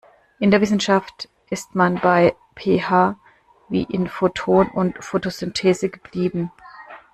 In 0.39 0.49
der 0.49 0.61
Wissenschaft 0.61 1.29
ist 1.51 1.75
man 1.75 1.99
bei 1.99 2.35
P 2.55 2.81
H 2.81 3.19
wie 3.69 3.83
in 3.83 4.07
Photon 4.07 4.67
und 4.69 5.05
Photosynthese 5.05 5.89
geblieben. 5.89 6.51